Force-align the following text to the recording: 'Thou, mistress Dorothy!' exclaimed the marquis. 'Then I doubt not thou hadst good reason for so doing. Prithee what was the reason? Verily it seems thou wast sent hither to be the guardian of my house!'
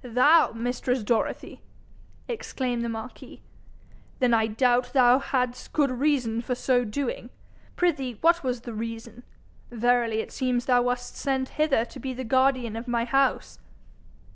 'Thou, 0.00 0.50
mistress 0.52 1.02
Dorothy!' 1.02 1.60
exclaimed 2.26 2.82
the 2.82 2.88
marquis. 2.88 3.42
'Then 4.18 4.32
I 4.32 4.46
doubt 4.46 4.84
not 4.86 4.92
thou 4.94 5.18
hadst 5.18 5.74
good 5.74 5.90
reason 5.90 6.40
for 6.40 6.54
so 6.54 6.86
doing. 6.86 7.28
Prithee 7.76 8.16
what 8.22 8.42
was 8.42 8.62
the 8.62 8.72
reason? 8.72 9.24
Verily 9.70 10.20
it 10.20 10.32
seems 10.32 10.64
thou 10.64 10.80
wast 10.80 11.16
sent 11.18 11.50
hither 11.60 11.84
to 11.84 12.00
be 12.00 12.14
the 12.14 12.24
guardian 12.24 12.76
of 12.76 12.88
my 12.88 13.04
house!' 13.04 13.58